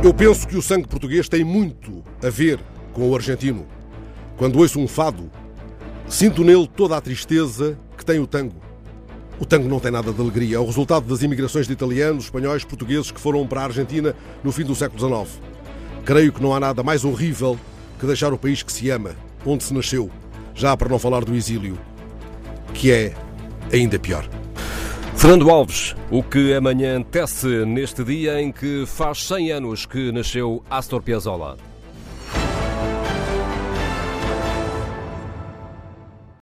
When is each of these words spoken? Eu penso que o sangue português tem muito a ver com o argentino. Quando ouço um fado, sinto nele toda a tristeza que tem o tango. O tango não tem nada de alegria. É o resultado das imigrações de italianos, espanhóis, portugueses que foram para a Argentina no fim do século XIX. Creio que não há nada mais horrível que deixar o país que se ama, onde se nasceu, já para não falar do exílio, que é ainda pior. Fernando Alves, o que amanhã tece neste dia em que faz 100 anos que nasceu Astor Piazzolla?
Eu 0.00 0.14
penso 0.14 0.46
que 0.46 0.56
o 0.56 0.62
sangue 0.62 0.86
português 0.86 1.28
tem 1.28 1.42
muito 1.42 2.04
a 2.22 2.30
ver 2.30 2.60
com 2.92 3.10
o 3.10 3.16
argentino. 3.16 3.66
Quando 4.36 4.60
ouço 4.60 4.78
um 4.78 4.86
fado, 4.86 5.28
sinto 6.06 6.44
nele 6.44 6.68
toda 6.68 6.96
a 6.96 7.00
tristeza 7.00 7.76
que 7.96 8.04
tem 8.04 8.20
o 8.20 8.26
tango. 8.26 8.54
O 9.40 9.44
tango 9.44 9.68
não 9.68 9.80
tem 9.80 9.90
nada 9.90 10.12
de 10.12 10.20
alegria. 10.20 10.56
É 10.56 10.60
o 10.60 10.64
resultado 10.64 11.08
das 11.08 11.22
imigrações 11.22 11.66
de 11.66 11.72
italianos, 11.72 12.24
espanhóis, 12.24 12.64
portugueses 12.64 13.10
que 13.10 13.20
foram 13.20 13.44
para 13.44 13.62
a 13.62 13.64
Argentina 13.64 14.14
no 14.44 14.52
fim 14.52 14.62
do 14.62 14.74
século 14.74 15.26
XIX. 15.26 15.40
Creio 16.04 16.32
que 16.32 16.40
não 16.40 16.54
há 16.54 16.60
nada 16.60 16.84
mais 16.84 17.04
horrível 17.04 17.58
que 17.98 18.06
deixar 18.06 18.32
o 18.32 18.38
país 18.38 18.62
que 18.62 18.72
se 18.72 18.88
ama, 18.90 19.16
onde 19.44 19.64
se 19.64 19.74
nasceu, 19.74 20.08
já 20.54 20.76
para 20.76 20.88
não 20.88 21.00
falar 21.00 21.24
do 21.24 21.34
exílio, 21.34 21.76
que 22.72 22.92
é 22.92 23.14
ainda 23.72 23.98
pior. 23.98 24.28
Fernando 25.18 25.50
Alves, 25.50 25.96
o 26.12 26.22
que 26.22 26.54
amanhã 26.54 27.02
tece 27.02 27.64
neste 27.66 28.04
dia 28.04 28.40
em 28.40 28.52
que 28.52 28.84
faz 28.86 29.26
100 29.26 29.50
anos 29.50 29.84
que 29.84 30.12
nasceu 30.12 30.62
Astor 30.70 31.02
Piazzolla? 31.02 31.56